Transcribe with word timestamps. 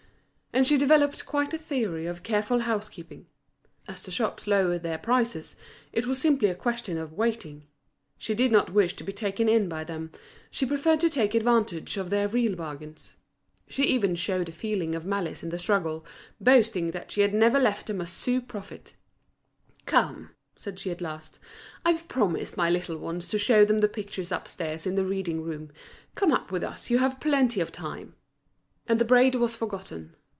And 0.53 0.67
she 0.67 0.77
developed 0.77 1.25
quite 1.25 1.53
a 1.53 1.57
theory 1.57 2.05
of 2.07 2.23
careful 2.23 2.59
housekeeping. 2.59 3.25
As 3.87 4.03
the 4.03 4.11
shops 4.11 4.45
lowered 4.47 4.83
their 4.83 4.97
prices, 4.97 5.55
it 5.93 6.05
was 6.05 6.19
simply 6.19 6.49
a 6.49 6.55
question 6.55 6.97
of 6.97 7.13
waiting. 7.13 7.67
She 8.17 8.33
did 8.33 8.51
not 8.51 8.69
wish 8.69 8.93
to 8.97 9.05
be 9.05 9.13
taken 9.13 9.47
in 9.47 9.69
by 9.69 9.85
them, 9.85 10.11
she 10.51 10.65
preferred 10.65 10.99
to 10.99 11.09
take 11.09 11.33
advantage 11.33 11.95
of 11.95 12.09
their 12.09 12.27
real 12.27 12.57
bargains. 12.57 13.15
She 13.69 13.83
even 13.85 14.13
showed 14.15 14.49
a 14.49 14.51
feeling 14.51 14.93
of 14.93 15.05
malice 15.05 15.41
in 15.41 15.51
the 15.51 15.57
struggle, 15.57 16.05
boasting 16.41 16.91
that 16.91 17.11
she 17.13 17.21
had 17.21 17.33
never 17.33 17.57
left 17.57 17.87
them 17.87 18.01
a 18.01 18.05
sou 18.05 18.41
profit. 18.41 18.95
"Come," 19.85 20.31
said 20.57 20.79
she 20.79 20.91
at 20.91 20.99
last, 20.99 21.39
"I've 21.85 22.09
promised 22.09 22.57
my 22.57 22.69
little 22.69 22.97
ones 22.97 23.29
to 23.29 23.39
show 23.39 23.63
them 23.63 23.79
the 23.79 23.87
pictures 23.87 24.33
upstairs 24.33 24.85
in 24.85 24.95
the 24.97 25.05
reading 25.05 25.43
room. 25.43 25.71
Come 26.15 26.33
up 26.33 26.51
with 26.51 26.61
us, 26.65 26.89
you 26.89 26.97
have 26.97 27.21
plenty 27.21 27.61
of 27.61 27.71
time." 27.71 28.15
And 28.85 28.99
the 28.99 29.05
braid 29.05 29.35
was 29.35 29.55
forgotten. 29.55 30.13